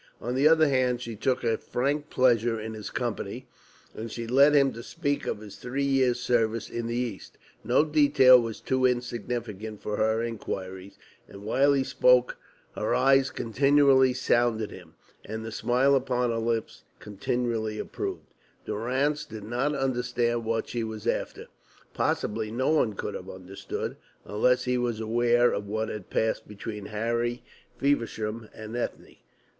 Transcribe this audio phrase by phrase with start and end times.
[0.19, 3.47] On the other hand, she took a frank pleasure in his company,
[3.93, 7.37] and she led him to speak of his three years' service in the East.
[7.63, 12.37] No detail was too insignificant for her inquiries, and while he spoke
[12.73, 18.25] her eyes continually sounded him, and the smile upon her lips continually approved.
[18.65, 21.45] Durrance did not understand what she was after.
[21.93, 26.85] Possibly no one could have understood unless he was aware of what had passed between
[26.87, 27.43] Harry
[27.77, 29.17] Feversham and Ethne.